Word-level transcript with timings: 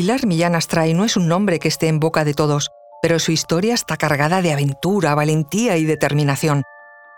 Pilar 0.00 0.24
Millán 0.24 0.54
Astray 0.54 0.94
no 0.94 1.04
es 1.04 1.18
un 1.18 1.28
nombre 1.28 1.58
que 1.58 1.68
esté 1.68 1.86
en 1.86 2.00
boca 2.00 2.24
de 2.24 2.32
todos, 2.32 2.70
pero 3.02 3.18
su 3.18 3.32
historia 3.32 3.74
está 3.74 3.98
cargada 3.98 4.40
de 4.40 4.50
aventura, 4.50 5.14
valentía 5.14 5.76
y 5.76 5.84
determinación. 5.84 6.62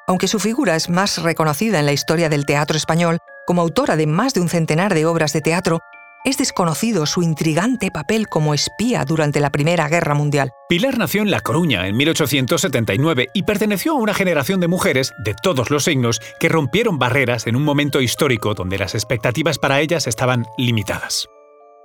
Aunque 0.08 0.26
su 0.26 0.40
figura 0.40 0.74
es 0.74 0.88
más 0.88 1.22
reconocida 1.22 1.78
en 1.78 1.86
la 1.86 1.92
historia 1.92 2.28
del 2.28 2.44
teatro 2.44 2.76
español 2.76 3.18
como 3.46 3.62
autora 3.62 3.94
de 3.94 4.08
más 4.08 4.34
de 4.34 4.40
un 4.40 4.48
centenar 4.48 4.94
de 4.94 5.06
obras 5.06 5.32
de 5.32 5.42
teatro, 5.42 5.78
es 6.24 6.38
desconocido 6.38 7.06
su 7.06 7.22
intrigante 7.22 7.92
papel 7.92 8.26
como 8.26 8.52
espía 8.52 9.04
durante 9.04 9.38
la 9.38 9.50
Primera 9.50 9.88
Guerra 9.88 10.14
Mundial. 10.14 10.50
Pilar 10.68 10.98
nació 10.98 11.22
en 11.22 11.30
La 11.30 11.38
Coruña 11.38 11.86
en 11.86 11.96
1879 11.96 13.28
y 13.32 13.44
perteneció 13.44 13.92
a 13.92 13.98
una 13.98 14.12
generación 14.12 14.58
de 14.58 14.66
mujeres 14.66 15.12
de 15.24 15.36
todos 15.40 15.70
los 15.70 15.84
signos 15.84 16.20
que 16.40 16.48
rompieron 16.48 16.98
barreras 16.98 17.46
en 17.46 17.54
un 17.54 17.62
momento 17.62 18.00
histórico 18.00 18.54
donde 18.54 18.78
las 18.78 18.96
expectativas 18.96 19.58
para 19.58 19.80
ellas 19.80 20.08
estaban 20.08 20.46
limitadas. 20.58 21.28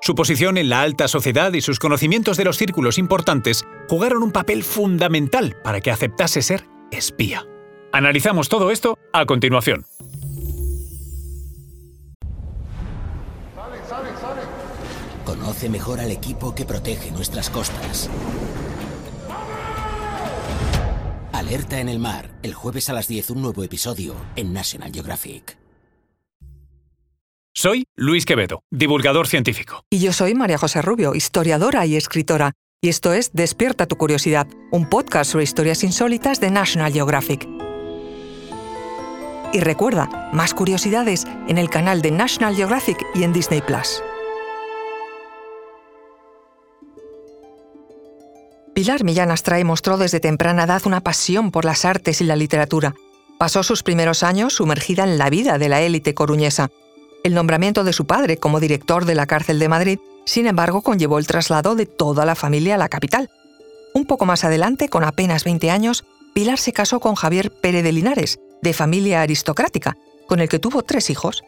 Su 0.02 0.16
posición 0.16 0.58
en 0.58 0.70
la 0.70 0.82
alta 0.82 1.08
sociedad 1.08 1.52
y 1.54 1.62
sus 1.62 1.80
conocimientos 1.80 2.38
de 2.38 2.46
los 2.46 2.58
círculos 2.58 2.98
importantes 2.98 3.66
jugaron 3.90 4.24
un 4.24 4.32
papel 4.32 4.64
fundamental 4.64 5.58
para 5.64 5.82
que 5.82 5.92
aceptase 5.92 6.42
ser 6.42 6.66
espía. 6.92 7.46
Analizamos 7.92 8.48
todo 8.48 8.72
esto 8.72 8.98
a 9.12 9.26
continuación. 9.26 9.86
Conoce 15.26 15.70
mejor 15.70 16.00
al 16.00 16.12
equipo 16.12 16.56
que 16.56 16.66
protege 16.66 17.12
nuestras 17.12 17.50
costas. 17.50 18.10
Alerta 21.34 21.80
en 21.80 21.90
el 21.90 22.00
mar, 22.00 22.32
el 22.44 22.54
jueves 22.54 22.90
a 22.90 22.94
las 22.94 23.08
10 23.08 23.32
un 23.32 23.42
nuevo 23.42 23.64
episodio 23.64 24.16
en 24.36 24.54
National 24.54 24.92
Geographic. 24.92 25.67
Soy 27.60 27.88
Luis 27.96 28.28
Quevedo, 28.28 28.62
divulgador 28.70 29.26
científico. 29.26 29.82
Y 29.90 29.98
yo 29.98 30.14
soy 30.14 30.36
María 30.36 30.60
José 30.60 30.84
Rubio, 30.84 31.16
historiadora 31.16 31.88
y 31.88 31.96
escritora. 31.96 32.52
Y 32.84 32.90
esto 32.90 33.14
es 33.14 33.32
Despierta 33.34 33.88
tu 33.88 33.96
curiosidad, 33.96 34.46
un 34.70 34.88
podcast 34.88 35.32
sobre 35.32 35.46
historias 35.46 35.84
insólitas 35.84 36.40
de 36.40 36.52
National 36.52 36.94
Geographic. 36.94 37.48
Y 39.54 39.60
recuerda, 39.62 40.30
más 40.34 40.54
curiosidades 40.54 41.26
en 41.48 41.58
el 41.58 41.72
canal 41.72 42.04
de 42.04 42.12
National 42.12 42.56
Geographic 42.56 43.04
y 43.16 43.24
en 43.24 43.34
Disney 43.34 43.62
Plus. 43.62 44.04
Pilar 48.76 49.04
Millán 49.04 49.32
Astray 49.32 49.64
mostró 49.64 49.98
desde 49.98 50.20
temprana 50.20 50.66
edad 50.66 50.84
una 50.86 51.02
pasión 51.02 51.50
por 51.50 51.66
las 51.66 51.86
artes 51.86 52.22
y 52.22 52.26
la 52.26 52.36
literatura. 52.36 52.94
Pasó 53.40 53.64
sus 53.64 53.82
primeros 53.82 54.22
años 54.22 54.54
sumergida 54.54 55.06
en 55.06 55.18
la 55.18 55.32
vida 55.32 55.58
de 55.58 55.70
la 55.70 55.82
élite 55.82 56.14
coruñesa. 56.14 56.70
El 57.28 57.34
nombramiento 57.34 57.84
de 57.84 57.92
su 57.92 58.06
padre 58.06 58.38
como 58.38 58.62
director 58.62 59.04
de 59.04 59.14
la 59.14 59.26
cárcel 59.26 59.60
de 59.60 59.68
Madrid, 59.68 60.00
sin 60.24 60.48
embargo, 60.48 60.82
conllevó 60.82 61.20
el 61.20 61.28
traslado 61.28 61.76
de 61.76 61.86
toda 61.86 62.26
la 62.26 62.36
familia 62.36 62.76
a 62.76 62.78
la 62.78 62.88
capital. 62.88 63.30
Un 63.94 64.06
poco 64.06 64.26
más 64.26 64.46
adelante, 64.46 64.88
con 64.88 65.04
apenas 65.04 65.44
20 65.44 65.70
años, 65.70 66.06
Pilar 66.34 66.58
se 66.58 66.72
casó 66.72 67.02
con 67.02 67.16
Javier 67.16 67.52
Pérez 67.52 67.84
de 67.84 67.92
Linares, 67.92 68.40
de 68.62 68.72
familia 68.72 69.24
aristocrática, 69.24 69.98
con 70.26 70.40
el 70.40 70.48
que 70.48 70.60
tuvo 70.60 70.84
tres 70.84 71.10
hijos. 71.10 71.44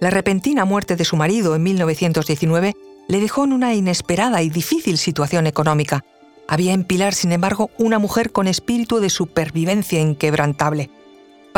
La 0.00 0.08
repentina 0.08 0.64
muerte 0.64 0.96
de 0.96 1.04
su 1.04 1.16
marido 1.16 1.54
en 1.54 1.62
1919 1.62 2.74
le 3.06 3.20
dejó 3.20 3.44
en 3.44 3.52
una 3.52 3.74
inesperada 3.74 4.40
y 4.40 4.48
difícil 4.48 4.96
situación 4.96 5.46
económica. 5.46 6.06
Había 6.48 6.72
en 6.72 6.84
Pilar, 6.84 7.12
sin 7.12 7.32
embargo, 7.32 7.68
una 7.76 7.98
mujer 7.98 8.32
con 8.32 8.48
espíritu 8.48 8.98
de 8.98 9.10
supervivencia 9.10 10.00
inquebrantable. 10.00 10.88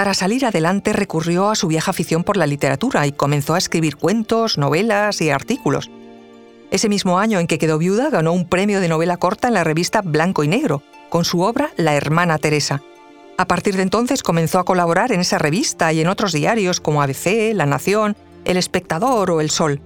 Para 0.00 0.14
salir 0.14 0.46
adelante 0.46 0.94
recurrió 0.94 1.50
a 1.50 1.54
su 1.54 1.68
vieja 1.68 1.90
afición 1.90 2.24
por 2.24 2.38
la 2.38 2.46
literatura 2.46 3.06
y 3.06 3.12
comenzó 3.12 3.52
a 3.52 3.58
escribir 3.58 3.96
cuentos, 3.96 4.56
novelas 4.56 5.20
y 5.20 5.28
artículos. 5.28 5.90
Ese 6.70 6.88
mismo 6.88 7.18
año 7.18 7.38
en 7.38 7.46
que 7.46 7.58
quedó 7.58 7.76
viuda 7.76 8.08
ganó 8.08 8.32
un 8.32 8.48
premio 8.48 8.80
de 8.80 8.88
novela 8.88 9.18
corta 9.18 9.48
en 9.48 9.52
la 9.52 9.62
revista 9.62 10.00
Blanco 10.00 10.42
y 10.42 10.48
Negro, 10.48 10.82
con 11.10 11.26
su 11.26 11.42
obra 11.42 11.70
La 11.76 11.96
hermana 11.96 12.38
Teresa. 12.38 12.80
A 13.36 13.44
partir 13.44 13.76
de 13.76 13.82
entonces 13.82 14.22
comenzó 14.22 14.58
a 14.58 14.64
colaborar 14.64 15.12
en 15.12 15.20
esa 15.20 15.36
revista 15.36 15.92
y 15.92 16.00
en 16.00 16.08
otros 16.08 16.32
diarios 16.32 16.80
como 16.80 17.02
ABC, 17.02 17.52
La 17.52 17.66
Nación, 17.66 18.16
El 18.46 18.56
Espectador 18.56 19.30
o 19.30 19.42
El 19.42 19.50
Sol. 19.50 19.82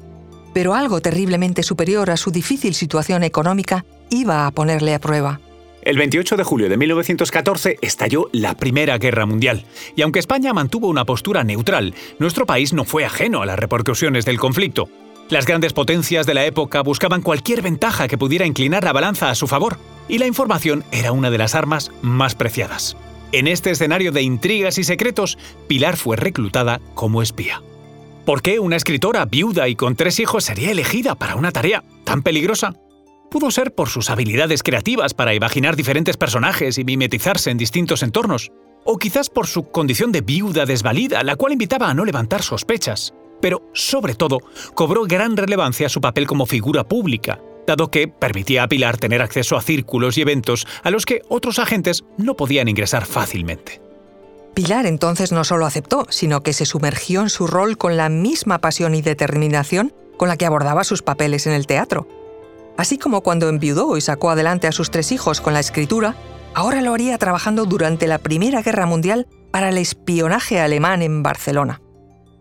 Pero 0.52 0.74
algo 0.74 1.00
terriblemente 1.00 1.64
superior 1.64 2.12
a 2.12 2.16
su 2.16 2.30
difícil 2.30 2.76
situación 2.76 3.24
económica 3.24 3.84
iba 4.10 4.46
a 4.46 4.52
ponerle 4.52 4.94
a 4.94 5.00
prueba. 5.00 5.40
El 5.84 5.98
28 5.98 6.38
de 6.38 6.44
julio 6.44 6.70
de 6.70 6.78
1914 6.78 7.76
estalló 7.82 8.30
la 8.32 8.54
Primera 8.54 8.96
Guerra 8.96 9.26
Mundial, 9.26 9.66
y 9.94 10.00
aunque 10.00 10.18
España 10.18 10.54
mantuvo 10.54 10.88
una 10.88 11.04
postura 11.04 11.44
neutral, 11.44 11.94
nuestro 12.18 12.46
país 12.46 12.72
no 12.72 12.84
fue 12.84 13.04
ajeno 13.04 13.42
a 13.42 13.46
las 13.46 13.58
repercusiones 13.58 14.24
del 14.24 14.38
conflicto. 14.38 14.88
Las 15.28 15.44
grandes 15.44 15.74
potencias 15.74 16.24
de 16.24 16.32
la 16.32 16.46
época 16.46 16.80
buscaban 16.80 17.20
cualquier 17.20 17.60
ventaja 17.60 18.08
que 18.08 18.16
pudiera 18.16 18.46
inclinar 18.46 18.82
la 18.82 18.94
balanza 18.94 19.28
a 19.28 19.34
su 19.34 19.46
favor, 19.46 19.76
y 20.08 20.16
la 20.16 20.26
información 20.26 20.84
era 20.90 21.12
una 21.12 21.30
de 21.30 21.36
las 21.36 21.54
armas 21.54 21.92
más 22.00 22.34
preciadas. 22.34 22.96
En 23.32 23.46
este 23.46 23.70
escenario 23.70 24.10
de 24.10 24.22
intrigas 24.22 24.78
y 24.78 24.84
secretos, 24.84 25.36
Pilar 25.68 25.98
fue 25.98 26.16
reclutada 26.16 26.80
como 26.94 27.20
espía. 27.20 27.62
¿Por 28.24 28.40
qué 28.40 28.58
una 28.58 28.76
escritora 28.76 29.26
viuda 29.26 29.68
y 29.68 29.76
con 29.76 29.96
tres 29.96 30.18
hijos 30.18 30.44
sería 30.44 30.70
elegida 30.70 31.14
para 31.14 31.36
una 31.36 31.52
tarea 31.52 31.84
tan 32.04 32.22
peligrosa? 32.22 32.74
Pudo 33.30 33.50
ser 33.50 33.74
por 33.74 33.88
sus 33.88 34.10
habilidades 34.10 34.62
creativas 34.62 35.14
para 35.14 35.34
imaginar 35.34 35.76
diferentes 35.76 36.16
personajes 36.16 36.78
y 36.78 36.84
mimetizarse 36.84 37.50
en 37.50 37.58
distintos 37.58 38.02
entornos, 38.02 38.50
o 38.84 38.98
quizás 38.98 39.30
por 39.30 39.46
su 39.46 39.70
condición 39.70 40.12
de 40.12 40.20
viuda 40.20 40.66
desvalida, 40.66 41.22
la 41.22 41.36
cual 41.36 41.52
invitaba 41.52 41.88
a 41.88 41.94
no 41.94 42.04
levantar 42.04 42.42
sospechas. 42.42 43.14
Pero, 43.40 43.68
sobre 43.74 44.14
todo, 44.14 44.40
cobró 44.74 45.04
gran 45.04 45.36
relevancia 45.36 45.88
su 45.88 46.00
papel 46.00 46.26
como 46.26 46.46
figura 46.46 46.84
pública, 46.84 47.40
dado 47.66 47.90
que 47.90 48.08
permitía 48.08 48.62
a 48.62 48.68
Pilar 48.68 48.96
tener 48.96 49.22
acceso 49.22 49.56
a 49.56 49.62
círculos 49.62 50.18
y 50.18 50.22
eventos 50.22 50.66
a 50.82 50.90
los 50.90 51.06
que 51.06 51.22
otros 51.28 51.58
agentes 51.58 52.04
no 52.16 52.36
podían 52.36 52.68
ingresar 52.68 53.06
fácilmente. 53.06 53.80
Pilar 54.54 54.86
entonces 54.86 55.32
no 55.32 55.42
solo 55.42 55.66
aceptó, 55.66 56.06
sino 56.10 56.42
que 56.42 56.52
se 56.52 56.64
sumergió 56.64 57.22
en 57.22 57.30
su 57.30 57.48
rol 57.48 57.76
con 57.76 57.96
la 57.96 58.08
misma 58.08 58.58
pasión 58.58 58.94
y 58.94 59.02
determinación 59.02 59.92
con 60.16 60.28
la 60.28 60.36
que 60.36 60.46
abordaba 60.46 60.84
sus 60.84 61.02
papeles 61.02 61.48
en 61.48 61.54
el 61.54 61.66
teatro. 61.66 62.06
Así 62.76 62.98
como 62.98 63.22
cuando 63.22 63.48
enviudó 63.48 63.96
y 63.96 64.00
sacó 64.00 64.30
adelante 64.30 64.66
a 64.66 64.72
sus 64.72 64.90
tres 64.90 65.12
hijos 65.12 65.40
con 65.40 65.54
la 65.54 65.60
escritura, 65.60 66.16
ahora 66.54 66.82
lo 66.82 66.92
haría 66.92 67.18
trabajando 67.18 67.66
durante 67.66 68.06
la 68.06 68.18
Primera 68.18 68.62
Guerra 68.62 68.86
Mundial 68.86 69.28
para 69.50 69.68
el 69.68 69.78
espionaje 69.78 70.60
alemán 70.60 71.02
en 71.02 71.22
Barcelona. 71.22 71.80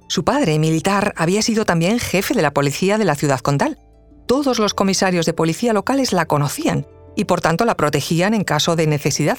Su 0.08 0.24
padre, 0.24 0.58
militar, 0.60 1.14
había 1.18 1.42
sido 1.42 1.66
también 1.66 2.00
jefe 2.00 2.34
de 2.34 2.42
la 2.42 2.54
policía 2.54 2.98
de 2.98 3.06
la 3.06 3.16
ciudad 3.16 3.40
condal. 3.40 3.80
Todos 4.28 4.60
los 4.60 4.74
comisarios 4.74 5.26
de 5.26 5.34
policía 5.34 5.74
locales 5.74 6.14
la 6.14 6.26
conocían 6.26 6.88
y 7.16 7.26
por 7.26 7.42
tanto 7.42 7.66
la 7.66 7.76
protegían 7.76 8.34
en 8.34 8.44
caso 8.44 8.76
de 8.76 8.88
necesidad. 8.88 9.38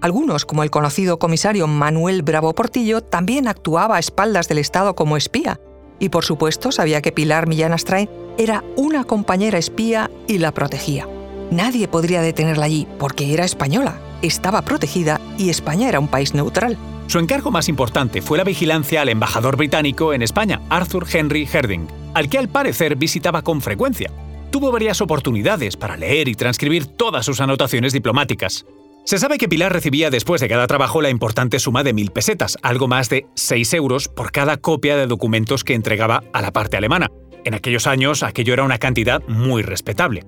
Algunos, 0.00 0.44
como 0.44 0.62
el 0.62 0.70
conocido 0.70 1.18
comisario 1.18 1.66
Manuel 1.66 2.22
Bravo 2.22 2.54
Portillo, 2.54 3.02
también 3.02 3.48
actuaba 3.48 3.96
a 3.96 3.98
espaldas 3.98 4.48
del 4.48 4.58
Estado 4.58 4.94
como 4.94 5.16
espía, 5.16 5.60
y 5.98 6.08
por 6.08 6.24
supuesto 6.24 6.72
sabía 6.72 7.02
que 7.02 7.12
Pilar 7.12 7.46
Millán 7.46 7.72
Astray 7.72 8.08
era 8.38 8.64
una 8.76 9.04
compañera 9.04 9.58
espía 9.58 10.10
y 10.26 10.38
la 10.38 10.52
protegía. 10.52 11.08
Nadie 11.50 11.88
podría 11.88 12.22
detenerla 12.22 12.66
allí 12.66 12.86
porque 12.98 13.32
era 13.32 13.44
española, 13.44 13.98
estaba 14.22 14.62
protegida 14.62 15.20
y 15.38 15.50
España 15.50 15.88
era 15.88 16.00
un 16.00 16.08
país 16.08 16.34
neutral. 16.34 16.76
Su 17.06 17.18
encargo 17.18 17.50
más 17.50 17.68
importante 17.68 18.22
fue 18.22 18.38
la 18.38 18.44
vigilancia 18.44 19.02
al 19.02 19.10
embajador 19.10 19.56
británico 19.56 20.12
en 20.12 20.22
España, 20.22 20.62
Arthur 20.70 21.06
Henry 21.12 21.46
Herding, 21.50 21.86
al 22.14 22.28
que 22.28 22.38
al 22.38 22.48
parecer 22.48 22.96
visitaba 22.96 23.42
con 23.42 23.60
frecuencia. 23.60 24.10
Tuvo 24.50 24.72
varias 24.72 25.00
oportunidades 25.00 25.76
para 25.76 25.96
leer 25.96 26.28
y 26.28 26.34
transcribir 26.34 26.86
todas 26.86 27.26
sus 27.26 27.40
anotaciones 27.40 27.92
diplomáticas. 27.92 28.64
Se 29.04 29.18
sabe 29.18 29.36
que 29.36 29.50
Pilar 29.50 29.70
recibía 29.70 30.08
después 30.08 30.40
de 30.40 30.48
cada 30.48 30.66
trabajo 30.66 31.02
la 31.02 31.10
importante 31.10 31.58
suma 31.58 31.84
de 31.84 31.92
mil 31.92 32.10
pesetas, 32.10 32.56
algo 32.62 32.88
más 32.88 33.10
de 33.10 33.26
6 33.34 33.74
euros 33.74 34.08
por 34.08 34.32
cada 34.32 34.56
copia 34.56 34.96
de 34.96 35.06
documentos 35.06 35.62
que 35.62 35.74
entregaba 35.74 36.24
a 36.32 36.40
la 36.40 36.54
parte 36.54 36.78
alemana. 36.78 37.10
En 37.44 37.52
aquellos 37.52 37.86
años 37.86 38.22
aquello 38.22 38.54
era 38.54 38.64
una 38.64 38.78
cantidad 38.78 39.22
muy 39.28 39.62
respetable. 39.62 40.24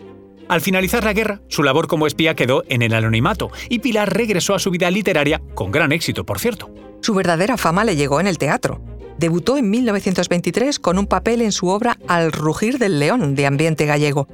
Al 0.49 0.61
finalizar 0.61 1.05
la 1.05 1.15
guerra, 1.15 1.41
su 1.49 1.63
labor 1.63 1.87
como 1.87 2.07
espía 2.07 2.37
quedó 2.37 2.65
en 2.69 2.83
el 2.83 2.93
anonimato 2.93 3.51
y 3.71 3.79
Pilar 3.79 4.15
regresó 4.15 4.55
a 4.55 4.59
su 4.59 4.71
vida 4.71 4.91
literaria, 4.91 5.41
con 5.55 5.73
gran 5.73 5.91
éxito, 5.91 6.27
por 6.27 6.39
cierto. 6.39 6.69
Su 7.01 7.15
verdadera 7.15 7.57
fama 7.57 7.83
le 7.83 7.97
llegó 7.97 8.21
en 8.21 8.27
el 8.27 8.37
teatro. 8.37 8.83
Debutó 9.19 9.57
en 9.57 9.71
1923 9.71 10.79
con 10.81 10.99
un 10.99 11.07
papel 11.07 11.41
en 11.41 11.53
su 11.53 11.69
obra 11.69 11.97
Al 12.07 12.31
rugir 12.31 12.77
del 12.79 12.99
león, 12.99 13.35
de 13.35 13.47
ambiente 13.47 13.87
gallego, 13.87 14.29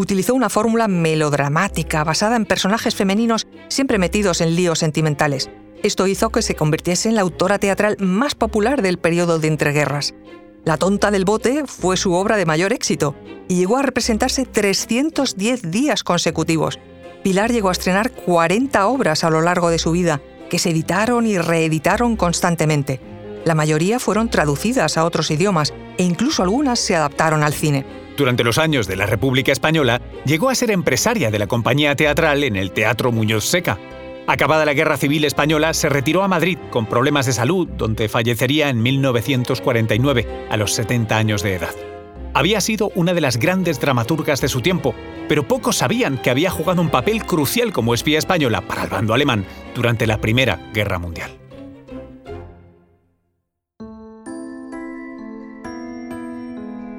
utilizó 0.00 0.34
una 0.34 0.48
fórmula 0.48 0.86
melodramática 0.86 2.04
basada 2.04 2.36
en 2.36 2.46
personajes 2.46 2.94
femeninos 2.94 3.48
siempre 3.66 3.98
metidos 3.98 4.40
en 4.40 4.54
líos 4.54 4.78
sentimentales. 4.78 5.50
Esto 5.82 6.06
hizo 6.06 6.30
que 6.30 6.40
se 6.40 6.54
convirtiese 6.54 7.08
en 7.08 7.16
la 7.16 7.22
autora 7.22 7.58
teatral 7.58 7.96
más 7.98 8.36
popular 8.36 8.80
del 8.80 8.98
periodo 8.98 9.40
de 9.40 9.48
entreguerras. 9.48 10.14
La 10.64 10.76
tonta 10.76 11.10
del 11.10 11.24
bote 11.24 11.64
fue 11.66 11.96
su 11.96 12.12
obra 12.12 12.36
de 12.36 12.46
mayor 12.46 12.72
éxito 12.72 13.16
y 13.48 13.56
llegó 13.56 13.76
a 13.76 13.82
representarse 13.82 14.44
310 14.44 15.68
días 15.68 16.04
consecutivos. 16.04 16.78
Pilar 17.24 17.50
llegó 17.50 17.68
a 17.68 17.72
estrenar 17.72 18.12
40 18.12 18.86
obras 18.86 19.24
a 19.24 19.30
lo 19.30 19.40
largo 19.40 19.68
de 19.68 19.80
su 19.80 19.90
vida, 19.90 20.20
que 20.48 20.60
se 20.60 20.70
editaron 20.70 21.26
y 21.26 21.38
reeditaron 21.38 22.14
constantemente. 22.14 23.00
La 23.44 23.56
mayoría 23.56 23.98
fueron 23.98 24.30
traducidas 24.30 24.96
a 24.96 25.04
otros 25.04 25.32
idiomas 25.32 25.74
e 25.96 26.04
incluso 26.04 26.44
algunas 26.44 26.78
se 26.78 26.94
adaptaron 26.94 27.42
al 27.42 27.52
cine. 27.52 28.07
Durante 28.18 28.42
los 28.42 28.58
años 28.58 28.88
de 28.88 28.96
la 28.96 29.06
República 29.06 29.52
Española, 29.52 30.02
llegó 30.26 30.50
a 30.50 30.54
ser 30.56 30.72
empresaria 30.72 31.30
de 31.30 31.38
la 31.38 31.46
compañía 31.46 31.94
teatral 31.94 32.42
en 32.42 32.56
el 32.56 32.72
Teatro 32.72 33.12
Muñoz 33.12 33.44
Seca. 33.44 33.78
Acabada 34.26 34.64
la 34.64 34.74
Guerra 34.74 34.96
Civil 34.96 35.24
Española, 35.24 35.72
se 35.72 35.88
retiró 35.88 36.24
a 36.24 36.28
Madrid 36.28 36.58
con 36.70 36.86
problemas 36.86 37.26
de 37.26 37.32
salud, 37.32 37.68
donde 37.68 38.08
fallecería 38.08 38.70
en 38.70 38.82
1949, 38.82 40.46
a 40.50 40.56
los 40.56 40.72
70 40.74 41.16
años 41.16 41.44
de 41.44 41.54
edad. 41.54 41.74
Había 42.34 42.60
sido 42.60 42.90
una 42.96 43.14
de 43.14 43.20
las 43.20 43.36
grandes 43.36 43.78
dramaturgas 43.78 44.40
de 44.40 44.48
su 44.48 44.62
tiempo, 44.62 44.96
pero 45.28 45.46
pocos 45.46 45.76
sabían 45.76 46.18
que 46.20 46.30
había 46.30 46.50
jugado 46.50 46.82
un 46.82 46.90
papel 46.90 47.24
crucial 47.24 47.72
como 47.72 47.94
espía 47.94 48.18
española 48.18 48.62
para 48.62 48.82
el 48.82 48.90
bando 48.90 49.14
alemán 49.14 49.46
durante 49.76 50.08
la 50.08 50.20
Primera 50.20 50.58
Guerra 50.74 50.98
Mundial. 50.98 51.38